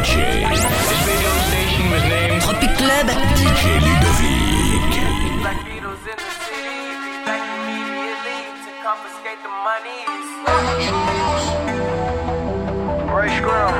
DJ. 0.00 0.48
This 0.48 0.64
radio 1.04 1.32
station 1.44 1.84
was 1.90 2.04
named 2.08 2.40
Tropic 2.40 2.72
Club. 2.80 3.06
DJ 3.36 3.64
Ludovick. 3.84 4.96
Black 5.44 5.60
Beatles 5.68 6.04
in 6.08 6.16
the 6.16 6.32
city. 6.48 6.80
Back 7.28 7.44
immediately 7.60 8.40
to 8.64 8.70
confiscate 8.80 9.40
the 9.44 9.52
money. 9.68 10.00
Ray 13.12 13.28
Scrum. 13.36 13.76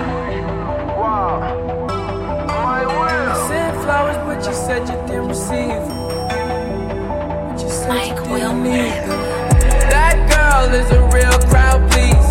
Wow. 1.01 1.41
My 2.49 2.85
will. 2.85 3.49
Sent 3.49 3.75
flowers, 3.83 4.19
but 4.27 4.45
you 4.47 4.53
said 4.53 4.81
you 4.89 4.99
didn't 5.09 5.29
receive. 5.29 5.83
But 7.49 7.63
you 7.63 7.71
said 7.71 7.89
Mike 7.89 8.19
you 8.29 8.37
didn't 8.37 8.63
need. 8.63 8.93
That 9.89 10.17
girl 10.29 10.69
is 10.75 10.91
a 10.91 11.01
real 11.17 11.39
crowd, 11.49 11.81
please. 11.91 12.29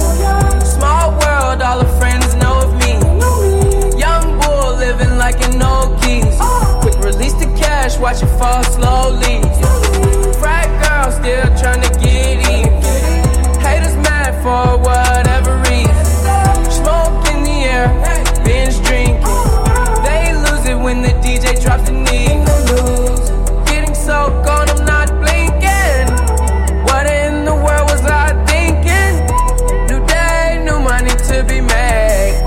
Small 0.75 1.09
world, 1.19 1.61
all 1.63 1.83
her 1.83 1.99
friends 1.99 2.28
like 5.31 5.47
an 5.47 5.61
old 5.61 6.01
keys. 6.01 6.37
Quick 6.81 6.97
release 7.05 7.33
the 7.33 7.45
cash, 7.55 7.99
watch 7.99 8.23
it 8.23 8.31
fall 8.39 8.63
slowly. 8.63 9.37
Frat 10.41 10.69
girl 10.81 11.11
still 11.11 11.47
trying 11.61 11.83
to 11.83 11.91
get 11.99 12.37
in. 12.49 12.65
Haters 13.61 13.95
mad 14.07 14.31
for 14.41 14.65
whatever 14.87 15.51
reason. 15.69 16.05
Smoke 16.79 17.21
in 17.31 17.43
the 17.43 17.57
air, 17.75 17.87
binge 18.43 18.77
drinking. 18.87 19.21
They 20.07 20.33
lose 20.45 20.65
it 20.65 20.77
when 20.85 21.03
the 21.03 21.13
DJ 21.23 21.61
drops 21.61 21.83
the 21.87 21.95
knee. 22.05 22.33
Getting 23.69 23.93
so 23.93 24.17
gone, 24.45 24.67
I'm 24.73 24.83
not 24.93 25.09
blinking. 25.21 26.07
What 26.89 27.05
in 27.05 27.45
the 27.45 27.53
world 27.53 27.85
was 27.91 28.03
I 28.03 28.33
thinking? 28.49 29.13
New 29.89 30.01
day, 30.07 30.63
new 30.65 30.79
money 30.79 31.13
to 31.29 31.43
be 31.43 31.61
made. 31.61 32.41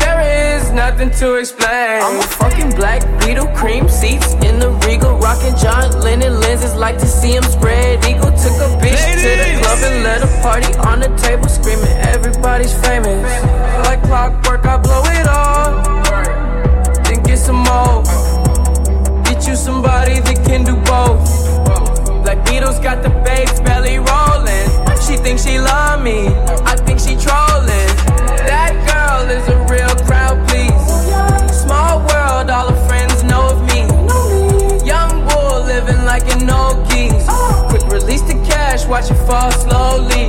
There 0.00 0.20
is 0.56 0.70
nothing 0.70 1.10
to 1.20 1.34
explain. 1.34 1.59
John 5.60 6.00
Lennon 6.00 6.40
lenses. 6.40 6.74
Like 6.74 6.98
to 6.98 7.06
see 7.06 7.32
him 7.32 7.42
spread 7.42 8.04
eagle. 8.04 8.32
Took 8.32 8.56
a 8.64 8.68
bitch 8.80 8.96
to 8.96 9.30
the 9.42 9.60
club 9.60 9.78
and 9.84 10.02
let 10.02 10.22
a 10.22 10.30
party 10.40 10.72
on 10.88 11.00
the 11.00 11.08
table, 11.20 11.48
screaming 11.48 11.96
everybody's 12.00 12.72
famous. 12.72 12.89
Watch 38.90 39.08
it 39.08 39.14
fall 39.24 39.50
slowly. 39.52 40.26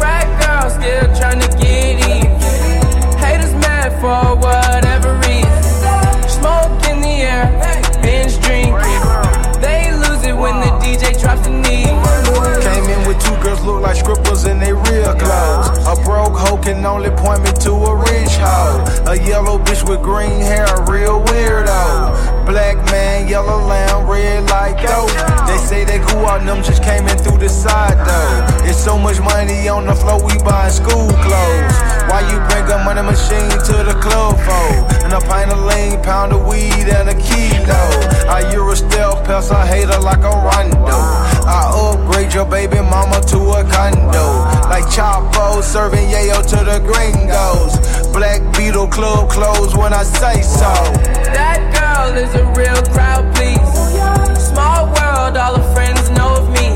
Frat 0.00 0.26
girl 0.40 0.70
still 0.70 1.06
trying 1.14 1.40
to 1.40 1.48
get 1.60 2.00
in. 2.08 2.24
Haters 3.20 3.52
mad 3.60 3.92
for 4.00 4.34
whatever 4.40 5.12
reason. 5.28 6.28
Smoke 6.40 6.80
in 6.88 7.02
the 7.04 7.20
air, 7.20 7.46
binge 8.00 8.40
drinking. 8.40 8.72
They 9.60 9.92
lose 9.92 10.24
it 10.24 10.32
when 10.32 10.56
the 10.64 10.72
DJ 10.80 11.20
drops 11.20 11.42
the 11.42 11.52
knee. 11.52 11.84
Came 12.64 12.88
in 12.88 13.06
with 13.06 13.20
two 13.20 13.36
girls 13.44 13.60
look 13.60 13.82
like 13.82 13.96
scribbles 13.96 14.46
in 14.46 14.58
they 14.58 14.72
real 14.72 15.14
clothes. 15.14 15.68
A 15.84 16.02
broke 16.02 16.38
hoe 16.38 16.56
can 16.56 16.84
only 16.86 17.10
point 17.10 17.42
me 17.42 17.52
to 17.60 17.72
a 17.72 17.94
rich 17.94 18.40
hoe. 18.40 18.84
A 19.06 19.20
yellow 19.20 19.58
bitch 19.58 19.86
with 19.86 20.00
green 20.00 20.39
they 26.40 26.46
them 26.46 26.62
just 26.62 26.82
came 26.82 27.06
in 27.08 27.18
through 27.18 27.38
the 27.38 27.48
side 27.48 27.96
though. 28.06 28.68
It's 28.68 28.78
so 28.78 28.98
much 28.98 29.20
money 29.20 29.68
on 29.68 29.86
the 29.86 29.94
floor, 29.94 30.22
we 30.24 30.36
buying 30.42 30.72
school 30.72 31.08
clothes. 31.08 31.76
Why 32.08 32.24
you 32.30 32.38
bring 32.48 32.66
a 32.70 32.78
money 32.84 33.02
machine 33.02 33.50
to 33.50 33.76
the 33.84 33.96
club 34.00 34.36
for? 34.40 34.68
And 35.04 35.12
a 35.12 35.20
pint 35.20 35.52
of 35.52 35.60
lean, 35.64 36.02
pound 36.02 36.32
of 36.32 36.46
weed, 36.46 36.88
and 36.88 37.08
a 37.08 37.14
kilo. 37.14 37.82
I 38.28 38.50
Euro 38.52 38.74
stealth 38.74 39.24
pest, 39.24 39.52
I 39.52 39.66
hate 39.66 39.88
her 39.88 40.00
like 40.00 40.24
a 40.24 40.32
rondo. 40.32 40.98
I 41.46 41.70
upgrade 41.74 42.32
your 42.32 42.46
baby 42.46 42.80
mama 42.80 43.20
to 43.32 43.38
a 43.58 43.64
condo. 43.64 44.26
Like 44.68 44.86
Chapo 45.60 45.62
serving 45.62 46.08
yayo 46.08 46.42
to 46.42 46.64
the 46.64 46.80
gringos. 46.80 47.76
Black 48.12 48.40
Beetle 48.56 48.88
Club 48.88 49.30
closed 49.30 49.76
when 49.76 49.92
I 49.92 50.02
say 50.02 50.42
so. 50.42 50.72
That 51.32 51.60
girl 51.76 52.16
is 52.16 52.34
a 52.34 52.44
real 52.56 52.82
crowd, 52.92 53.34
please. 53.34 54.48
Small 54.48 54.86
world, 54.86 55.36
all 55.36 55.56
her 55.56 55.74
friends 55.74 56.08
know 56.10 56.36
of 56.36 56.48
me. 56.50 56.68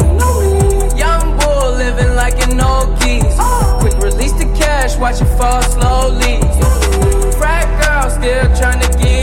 Young 0.98 1.36
bull 1.38 1.72
living 1.72 2.14
like 2.14 2.40
an 2.46 2.60
old 2.60 2.98
geese. 3.00 3.38
Quick 3.80 3.96
release 4.02 4.32
the 4.32 4.52
cash, 4.56 4.96
watch 4.96 5.20
it 5.20 5.30
fall 5.36 5.62
slowly. 5.62 6.40
Frat 7.38 7.66
girl 7.82 8.10
still 8.10 8.56
trying 8.56 8.80
to 8.80 8.98
get 8.98 9.13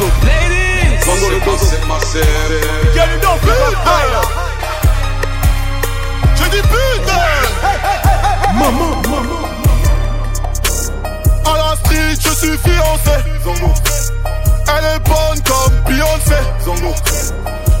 Ladies, 0.00 1.04
donc 3.20 3.40
J'ai 6.36 6.48
dit 6.50 6.62
putain 6.62 7.28
Maman, 8.54 9.02
maman. 9.08 9.48
À 11.44 11.52
la 11.56 11.76
street, 11.76 12.14
je 12.20 12.30
suis 12.30 12.58
fiancé. 12.58 13.16
Zango. 13.44 13.72
Elle 14.68 14.84
est 14.84 15.00
bonne 15.00 15.42
comme 15.44 15.74
Beyoncé. 15.86 16.38
Zango. 16.64 16.94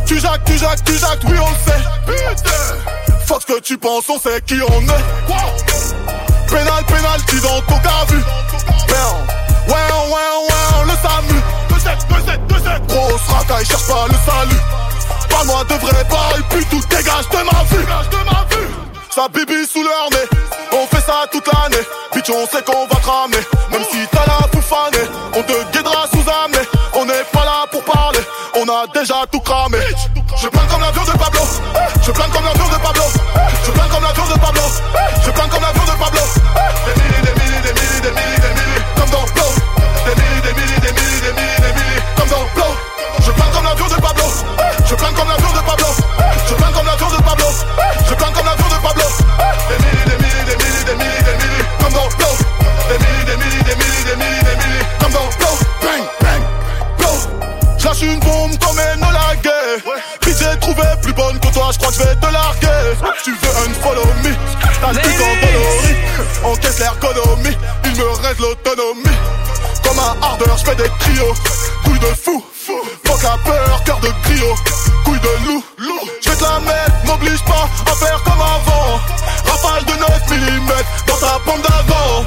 Tu 0.04 0.18
jacques, 0.18 0.44
tu 0.44 0.58
jacques, 0.58 0.82
tu 0.84 0.98
jacques, 0.98 1.22
oui 1.24 1.38
on 1.40 1.50
le 1.50 1.56
sait. 1.64 1.82
Putain. 2.04 3.18
Fuck 3.26 3.42
ce 3.42 3.46
que 3.54 3.60
tu 3.60 3.78
penses, 3.78 4.08
on 4.08 4.18
sait 4.18 4.40
qui 4.44 4.60
on 4.68 4.82
est. 4.82 5.04
Pénal, 6.48 6.84
pénalty 6.84 7.40
dans 7.42 7.60
ton 7.60 7.78
cas 7.78 8.04
vu. 8.08 8.18
Ouais, 9.68 9.74
ouais, 9.74 9.74
ouais, 10.08 10.84
le 10.86 10.92
SAMU. 10.92 11.37
2-7, 12.10 12.38
2-7, 12.46 12.46
2-7. 12.48 12.86
Grosse 12.86 13.28
racaille, 13.28 13.66
cherche 13.66 13.86
pas 13.86 14.06
le 14.08 14.14
salut. 14.30 14.62
Parle-moi 15.30 15.64
de 15.64 15.74
vrai 15.74 16.04
bail, 16.04 16.42
puis 16.50 16.64
tout 16.66 16.80
dégage 16.88 17.28
de 17.30 17.36
ma 17.36 17.64
vue. 17.64 17.86
Sa 19.10 19.28
bibi 19.28 19.66
sous 19.66 19.82
leur 19.82 20.10
nez, 20.12 20.28
on 20.72 20.86
fait 20.86 21.02
ça 21.04 21.26
toute 21.32 21.46
l'année. 21.46 21.82
Bitch, 22.14 22.30
on 22.30 22.46
sait 22.46 22.62
qu'on 22.62 22.86
va 22.86 22.96
te 22.96 23.06
ramener. 23.06 23.42
Même 23.70 23.82
si 23.90 24.06
t'as 24.12 24.26
la 24.26 24.46
pouffanée, 24.48 25.08
on 25.34 25.42
te 25.42 25.72
guidera 25.72 26.06
sous 26.12 26.24
amener. 26.44 26.64
On 26.94 27.04
n'est 27.04 27.24
pas 27.32 27.44
là 27.44 27.66
pour 27.70 27.82
parler, 27.84 28.20
on 28.54 28.68
a 28.68 28.86
déjà 28.94 29.24
tout 29.30 29.40
cramé. 29.40 29.78
Je 30.36 30.48
plane 30.48 30.66
comme 30.68 30.80
l'avion 30.82 31.02
de 31.04 31.18
Pablo. 31.18 31.40
Je 32.02 32.10
plane 32.12 32.30
comme 32.30 32.44
l'avion 32.44 32.57
Comme 58.56 58.78
Enola 58.78 59.34
Gay. 59.42 59.82
Puis 60.20 60.32
j'ai 60.38 60.58
trouvé 60.60 60.82
plus 61.02 61.12
bonne 61.12 61.38
que 61.40 61.48
toi, 61.52 61.70
j'crois 61.72 61.88
que 61.88 61.94
j'vais 61.94 62.14
te 62.16 62.32
larguer. 62.32 62.96
Tu 63.24 63.32
veux 63.32 63.48
un 63.48 63.74
follow 63.82 64.06
me, 64.22 64.32
t'as 64.80 64.92
le 64.92 64.98
truc 65.00 65.20
en. 65.22 66.48
Encaisse 66.48 66.78
l'économie, 66.78 67.56
il 67.84 67.96
me 67.96 68.26
reste 68.26 68.40
l'autonomie. 68.40 69.18
Comme 69.82 69.98
un 69.98 70.16
hardeur, 70.22 70.56
j'fais 70.56 70.74
des 70.76 70.88
trios. 71.00 71.34
Couille 71.84 71.98
de 71.98 72.14
fou, 72.14 72.44
fuck 73.04 73.22
la 73.22 73.36
peur, 73.44 73.82
cœur 73.84 74.00
de 74.00 74.10
griot. 74.24 74.54
Couille 75.04 75.20
de 75.20 75.46
loup, 75.46 75.64
j'vais 76.22 76.36
te 76.36 76.44
la 76.44 76.60
mettre, 76.60 76.92
n'oblige 77.04 77.42
pas 77.44 77.68
à 77.90 77.94
faire 77.94 78.22
comme 78.22 78.40
avant. 78.40 79.00
Rafale 79.44 79.84
de 79.84 79.92
9 79.92 80.30
mm 80.30 80.70
dans 81.06 81.16
ta 81.16 81.38
pompe 81.44 81.62
d'avant. 81.62 82.24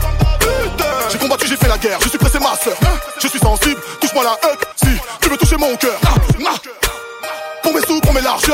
J'ai 1.12 1.18
combattu, 1.18 1.48
j'ai 1.48 1.58
fait 1.58 1.68
la 1.68 1.78
guerre, 1.78 2.00
je 2.02 2.10
suis 2.10 2.18
pressé 2.18 2.40
ma 2.40 2.56
soeur. 2.56 2.78
Je 3.22 3.28
suis 3.28 3.40
sensible, 3.40 3.80
touche-moi 4.00 4.24
la 4.24 4.50
hutte 4.50 4.71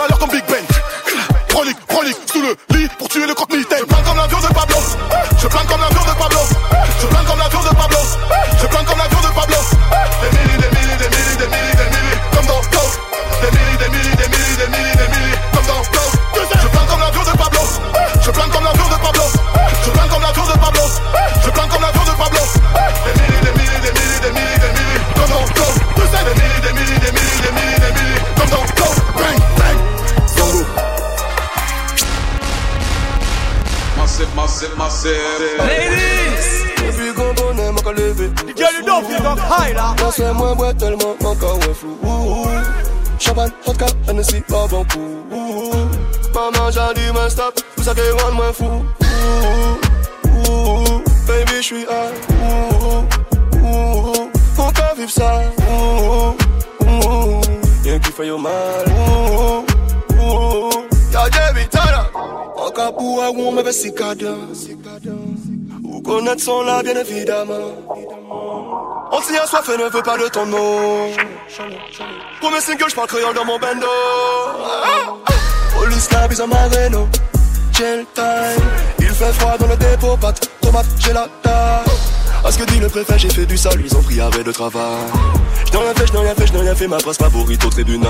valeur 0.07 0.19
comme 0.19 0.30
Big 0.30 0.46
Girl, 38.97 39.11
you 39.11 39.19
know 39.19 39.29
you 39.29 39.35
got 39.35 39.39
high 39.39 39.73
là. 39.73 39.95
Là, 39.99 40.11
c'est 40.11 40.33
moi, 40.33 40.55
bois 40.55 40.73
tellement, 40.73 41.15
mon 41.21 41.35
corps 41.35 41.59
est 41.61 41.73
flou. 41.73 41.97
Ouh, 42.03 42.07
ouh. 42.07 42.47
Champagne, 43.19 43.51
vodka, 43.65 43.85
Hennessy, 44.07 44.41
pas 44.41 44.67
bon 44.67 44.83
coup. 44.85 44.99
Ouh, 45.31 45.35
ouh. 45.35 46.33
Maman, 46.33 46.71
j'ai 46.71 46.94
dit, 46.95 47.11
mais 47.13 47.29
stop, 47.29 47.59
vous 47.75 47.83
savez, 47.83 48.09
rendre 48.11 48.35
moins 48.35 48.53
fou. 48.53 48.65
Ouh, 48.65 48.77
ouh, 50.25 50.49
ouh. 50.49 51.03
Baby. 51.27 51.85
On 54.59 54.71
peut 54.71 54.81
vivre 54.97 55.11
ça. 55.11 55.41
Ouh, 55.69 56.35
ouh, 56.81 56.85
ouh. 56.85 57.41
Qui 57.83 58.11
fait 58.11 58.27
yo 58.27 58.38
mal. 58.38 58.51
Y'a 61.13 61.29
des 61.29 61.59
vitales. 61.59 62.05
En 62.55 62.71
cas 62.71 62.91
pour 62.91 63.23
un 63.23 63.29
on 63.29 63.51
me 63.51 63.63
fait 63.63 63.71
si 63.71 63.94
Ou 65.83 66.01
connaître 66.01 66.44
son 66.44 66.63
là, 66.63 66.83
bien 66.83 66.95
évidemment. 66.95 67.71
Tient 69.27 69.45
soif 69.45 69.68
et 69.68 69.77
ne 69.77 69.89
veut 69.89 70.01
pas 70.01 70.18
de 70.18 70.29
ton 70.29 70.45
nom. 70.45 71.12
Premier 72.39 72.62
single, 72.62 72.85
j'parle 72.89 73.07
créole 73.07 73.35
dans 73.35 73.44
mon 73.44 73.59
bando. 73.59 73.85
Police 75.77 76.12
là, 76.13 76.27
bise 76.29 76.39
à 76.39 76.47
ma 76.47 76.63
Renault. 76.63 77.09
Time. 77.74 78.06
Il 79.00 79.09
fait 79.09 79.33
froid 79.33 79.57
dans 79.59 79.68
le 79.68 79.75
dépôt, 79.75 80.15
pâte, 80.15 80.50
tomate, 80.62 80.85
gelata. 80.97 81.83
À 82.45 82.51
ce 82.51 82.57
que 82.57 82.63
dit 82.63 82.79
le 82.79 82.88
préfet, 82.88 83.19
j'ai 83.19 83.29
fait 83.29 83.45
du 83.45 83.57
sale, 83.57 83.81
ils 83.83 83.95
ont 83.97 84.01
pris 84.01 84.21
arrêt 84.21 84.44
de 84.44 84.51
travail. 84.53 84.81
J'n'ai 85.65 85.80
rien 85.80 85.94
fait, 85.94 86.07
j'n'ai 86.07 86.19
rien 86.19 86.35
fait, 86.35 86.47
j'n'ai 86.47 86.62
rien 86.62 86.75
fait, 86.75 86.88
ma 86.88 86.97
presse 86.97 87.18
favorite 87.18 87.65
au 87.65 87.69
tribunal. 87.69 88.09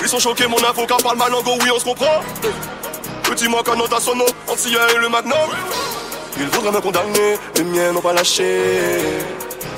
Ils 0.00 0.08
sont 0.08 0.20
choqués, 0.20 0.46
mon 0.46 0.58
avocat 0.58 0.96
parle 1.02 1.18
ma 1.18 1.28
langue, 1.28 1.44
oui, 1.46 1.70
on 1.74 1.78
se 1.80 1.84
comprend. 1.84 2.20
Petit 3.24 3.46
qu'un 3.46 3.96
à 3.96 4.00
son 4.00 4.14
nom, 4.14 4.26
Antillais 4.46 4.78
et 4.94 4.98
le 4.98 5.08
Magnum. 5.08 5.34
Ils 6.36 6.46
voudraient 6.48 6.72
me 6.72 6.80
condamner, 6.80 7.36
les 7.56 7.64
miens 7.64 7.92
n'ont 7.92 8.00
pas 8.00 8.12
lâché. 8.12 8.60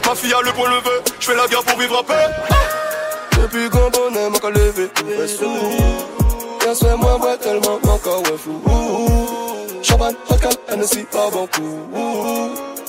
Ma 0.07 0.15
fille 0.15 0.33
a 0.33 0.41
le 0.43 0.53
point 0.53 0.69
levé, 0.69 0.91
je 1.21 1.27
fais 1.27 1.37
la 1.37 1.47
guerre 1.47 1.63
pour 1.63 1.79
vivre 1.79 2.01
en 2.01 2.03
paix. 2.03 2.15
Depuis 3.41 3.71
qu'on 3.71 3.91
bonnet, 3.91 4.29
mon 4.29 4.39
corps 4.39 4.51
levé, 4.51 4.91
ouais, 5.07 5.29
sous. 5.29 5.47
Bien 6.61 6.75
sûr, 6.75 6.99
moi, 6.99 7.17
ouais, 7.19 7.37
tellement, 7.39 7.79
mon 7.83 7.99
corps 7.99 8.23
est 8.27 8.37
flou. 8.37 8.61
Champagne, 9.83 10.15
vodka, 10.29 10.49
Hennessy, 10.69 11.05
pas 11.11 11.31
bon 11.31 11.47
coup. 11.47 11.89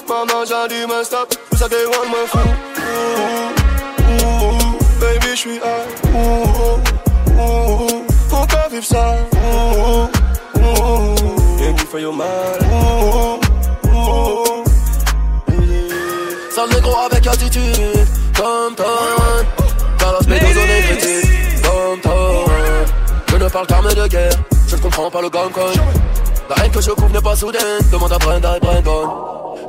Maman, 0.09 0.43
j'ai 0.45 0.67
dit, 0.75 0.85
mais 0.87 1.03
stop, 1.03 1.33
vous 1.51 1.57
savez, 1.57 1.85
one, 1.85 2.09
moi, 2.09 2.19
fou. 2.27 2.39
Ouh, 4.09 4.45
ouh, 4.45 4.99
Baby, 4.99 5.35
j'suis 5.35 5.55
high. 5.55 5.87
Ouh, 6.13 6.81
ouh, 7.39 8.03
peut 8.29 8.69
vivre 8.71 8.85
ça. 8.85 9.15
Ouh, 9.33 10.09
ouh, 10.59 12.11
mal. 12.11 12.59
Ouh, 12.61 13.37
ouh, 13.37 13.40
Sale 16.61 16.75
négro 16.75 16.95
avec 16.99 17.25
attitude, 17.25 18.05
comme 18.37 18.75
toi. 18.75 18.85
Balance 19.99 20.27
mes 20.27 20.39
dos 20.39 20.45
en 20.45 20.95
critique, 20.95 22.01
toi. 22.03 22.45
Je 23.27 23.35
ne 23.35 23.49
parle 23.49 23.67
qu'armée 23.67 23.95
de 23.95 24.07
guerre, 24.07 24.33
je 24.67 24.75
ne 24.75 24.81
comprends 24.81 25.09
pas 25.09 25.21
le 25.21 25.29
gang 25.29 25.49
La 26.49 26.63
haine 26.63 26.71
que 26.71 26.81
je 26.81 26.91
couvre 26.91 27.09
n'est 27.09 27.21
pas 27.21 27.35
soudaine, 27.35 27.79
demande 27.91 28.13
à 28.13 28.17
Brenda 28.19 28.57
et 28.57 28.59
Brandon. 28.59 29.09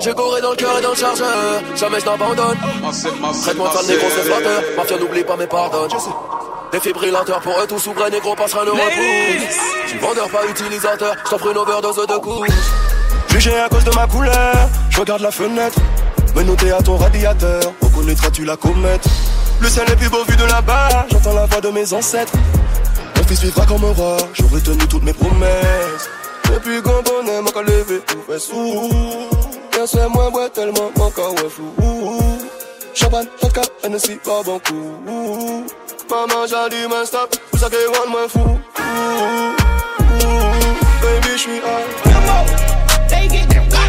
J'ai 0.01 0.13
coré 0.13 0.43
dans 0.43 0.51
le 0.51 0.57
cœur 0.57 0.79
et 0.79 0.83
dans 0.83 0.91
le 0.91 0.97
chargeur, 0.97 1.63
jamais 1.77 1.99
je 1.99 2.05
n'abandonne. 2.05 2.59
Traite-moi 3.43 3.69
de 3.69 3.75
sale 3.75 3.87
négro, 3.87 4.07
c'est 4.15 4.23
flatteur, 4.25 4.63
mafia 4.77 4.99
n'oublie 4.99 5.25
pas 5.25 5.37
mes 5.37 5.47
pardonnes. 5.47 5.91
Défibrillateur 6.73 7.41
pour 7.41 7.59
eux 7.59 7.67
tous 7.67 7.79
s'ouvrir, 7.79 8.11
négro 8.11 8.35
passera 8.35 8.65
le 8.65 8.73
repousse. 8.73 9.57
Je 9.85 9.89
suis 9.89 9.99
vendeur, 9.99 10.29
pas 10.29 10.45
utilisateur, 10.47 11.15
je 11.25 11.31
t'offre 11.31 11.51
une 11.53 11.59
overdose 11.59 12.07
de 12.07 12.19
couches. 12.19 12.49
Jugé 13.31 13.57
à 13.57 13.69
cause 13.71 13.85
de 13.85 13.95
ma 13.95 14.07
couleur, 14.07 14.69
je 14.91 15.01
regarde 15.01 15.23
la 15.23 15.31
fenêtre. 15.31 15.79
Menotté 16.35 16.73
à 16.73 16.83
ton 16.83 16.97
radiateur, 16.97 17.61
reconnaîtras-tu 17.81 18.45
la 18.45 18.57
comète? 18.57 19.05
Le 19.61 19.69
ciel 19.69 19.85
est 19.91 19.97
plus 19.97 20.09
beau 20.09 20.25
vu 20.27 20.35
de 20.37 20.45
là-bas, 20.45 21.07
j'entends 21.11 21.35
la 21.35 21.47
voix 21.47 21.61
de 21.61 21.69
mes 21.69 21.93
ancêtres. 21.93 22.33
Mon 23.17 23.23
fils 23.25 23.41
vivra 23.43 23.67
comme 23.67 23.85
un 23.85 23.93
roi, 23.93 24.17
j'aurai 24.35 24.61
tenu 24.61 24.87
toutes 24.89 25.05
mes 25.05 25.13
promesses. 25.13 26.09
Depuis 26.53 26.83
qu'on 26.83 27.03
bonnet, 27.03 27.41
mon 27.43 27.51
corps 27.51 27.63
levé, 27.63 28.01
tout 28.07 28.23
fait 28.27 28.39
sous. 28.39 28.91
Bien 29.73 29.87
sûr, 29.87 30.11
moi, 30.11 30.31
bois 30.31 30.51
tellement, 30.51 30.91
mon 30.97 31.11
corps 31.11 31.35
est 31.45 31.49
flou. 31.49 32.19
Champagne, 32.95 33.27
vodka, 33.41 33.63
Hennessy, 33.85 34.17
pas 34.25 34.43
bon 34.45 34.59
coup. 34.59 35.65
Maman, 36.11 36.45
dit, 36.69 36.87
mais 36.91 37.07
stop, 37.07 37.35
vous 37.53 37.59
savez, 37.59 37.87
one, 37.87 38.11
moins 38.11 38.29
fou. 38.29 38.59
Baby, 41.03 41.37
j'suis 41.37 41.61
high. 41.61 41.87
They 43.09 43.29
get 43.29 43.49
them 43.49 43.69
got 43.71 43.82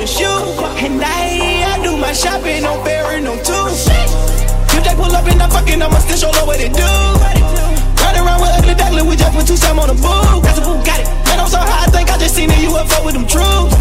Pull 0.00 0.64
up 0.64 0.82
and 0.82 1.02
I, 1.04 1.76
I 1.76 1.84
do 1.84 1.94
my 1.98 2.12
shopping 2.14 2.64
on 2.64 2.82
Ferry, 2.86 3.20
no 3.20 3.36
two. 3.36 3.52
If 3.52 4.82
they 4.82 4.94
pull 4.96 5.12
up 5.12 5.26
and 5.28 5.42
I'm 5.42 5.50
fucking, 5.50 5.82
I'ma 5.82 5.98
still 5.98 6.32
show 6.32 6.46
what 6.46 6.58
it 6.58 6.72
do. 6.72 6.80
Ride 6.80 8.16
around 8.16 8.40
with 8.40 8.48
ugly 8.56 8.74
duckling, 8.76 9.06
we 9.06 9.16
just 9.16 9.36
put 9.36 9.46
two 9.46 9.56
Sam 9.56 9.78
on 9.78 9.88
the 9.88 9.94
boo. 9.94 10.40
That's 10.40 10.56
a 10.56 10.62
Bugatti. 10.62 11.04
Man, 11.28 11.40
I'm 11.40 11.48
so 11.48 11.58
high, 11.58 11.84
I 11.84 11.90
think 11.90 12.10
I 12.10 12.16
just 12.16 12.34
seen 12.34 12.48
a 12.48 12.54
UFO 12.54 13.04
with 13.04 13.12
them 13.12 13.26
troops. 13.26 13.76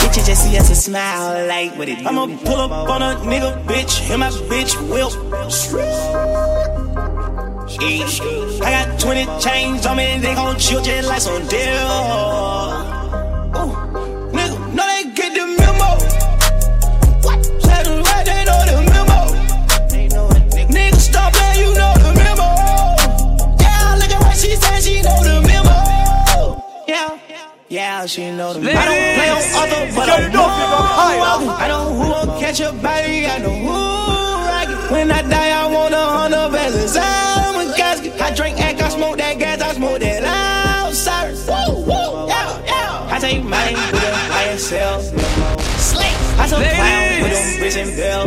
Bitches 0.00 0.24
just 0.24 0.44
see 0.48 0.56
us 0.56 0.68
and 0.68 0.78
smile 0.78 1.46
like 1.46 1.76
what 1.76 1.90
it 1.90 1.98
do. 1.98 2.06
I'ma 2.08 2.24
pull 2.42 2.56
up 2.56 2.88
on 2.88 3.02
a 3.02 3.16
nigga, 3.28 3.62
bitch, 3.66 4.00
and 4.10 4.20
my 4.20 4.30
bitch 4.48 4.80
will. 4.88 5.12
I 8.64 8.70
got 8.70 8.98
20 8.98 9.26
chains 9.40 9.84
on 9.84 9.98
me, 9.98 10.18
they 10.20 10.34
gon' 10.34 10.58
chill 10.58 10.80
just 10.80 11.06
like 11.06 11.20
some 11.20 11.46
deal. 11.48 12.93
Know 25.04 25.18
the 25.28 25.36
memo. 25.48 25.76
Yeah. 26.88 27.18
Yeah, 27.68 28.06
she 28.06 28.30
know 28.30 28.52
the 28.54 28.60
memo. 28.60 28.78
I 28.78 28.84
don't 28.86 29.14
play 29.16 29.30
on 29.30 29.42
other, 29.62 29.82
but 29.96 30.06
Girl, 30.06 30.14
I 30.14 30.20
you 30.20 30.28
know 30.28 30.48
you 30.58 30.66
got 30.72 30.86
high 30.98 31.16
know. 31.16 31.46
now. 31.46 31.56
I 31.56 31.68
know 31.68 31.84
who 31.94 32.04
will 32.12 32.40
catch 32.40 32.60
a 32.60 32.72
body, 32.72 33.26
I 33.26 33.38
know 33.38 33.54
who 33.64 33.72
rock 34.50 34.68
it. 34.68 34.92
When 34.92 35.10
I 35.10 35.22
die, 35.22 35.50
I 35.62 35.66
want 35.72 35.94
a 35.94 36.04
hundred 36.18 36.50
pesos. 36.58 36.96
I'm 36.96 37.68
a 37.68 37.74
casket. 37.76 38.20
I 38.20 38.30
drink 38.34 38.60
act, 38.60 38.80
I 38.82 38.88
smoke 38.90 39.16
that 39.18 39.38
gas, 39.38 39.60
I 39.60 39.72
smoke 39.74 40.00
that 40.00 40.22
loud 40.22 40.94
sirs. 40.94 41.46
Woo, 41.46 41.80
woo, 41.84 42.26
yeah, 42.28 42.64
yeah. 42.64 43.08
I 43.14 43.18
take 43.20 43.42
mine 43.44 43.74
with 43.92 44.02
a 44.02 44.12
ISL. 44.42 45.33
Slick. 46.34 46.40
I 46.40 46.46
took 46.48 46.58
clown 46.74 47.22
with 47.22 47.32
them 47.32 47.58
bricks 47.58 47.76
and 47.76 47.96
bell. 47.96 48.24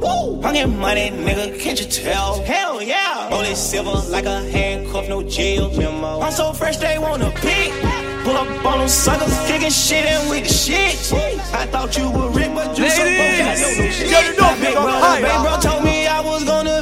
Woo. 0.00 0.42
I'm 0.42 0.54
getting 0.54 0.78
money, 0.78 1.10
nigga, 1.10 1.60
can't 1.60 1.78
you 1.78 1.86
tell? 1.86 2.42
Hell 2.42 2.80
yeah. 2.82 3.28
It 3.50 3.56
silver 3.56 4.08
like 4.10 4.26
a 4.26 4.48
handcuff, 4.48 5.08
no 5.08 5.22
jail 5.24 5.70
memo. 5.76 6.20
I'm 6.20 6.30
so 6.32 6.52
fresh, 6.52 6.76
they 6.76 6.98
wanna 6.98 7.30
pick. 7.36 7.72
Pull 8.22 8.36
up 8.36 8.64
on 8.64 8.78
them 8.78 8.88
suckers, 8.88 9.36
kicking 9.48 9.70
shit 9.70 10.04
in 10.04 10.28
with 10.28 10.44
the 10.44 10.52
shit. 10.52 10.94
I 11.52 11.66
thought 11.66 11.96
you 11.98 12.10
were 12.10 12.30
Rick, 12.30 12.54
but 12.54 12.78
you 12.78 12.88
so 12.88 13.02
broke, 13.02 13.10
I 13.10 13.54
know 13.56 13.74
no 13.74 13.90
shit. 13.90 14.10
Yeah, 14.10 14.30
you 14.30 14.36
know 14.38 14.54
Big 14.60 14.68
you 14.68 14.74
got 14.74 15.20
bro, 15.20 15.28
big 15.28 15.40
bro 15.42 15.60
told 15.60 15.84
me 15.84 16.06
I 16.06 16.20
was 16.20 16.44
gonna 16.44 16.80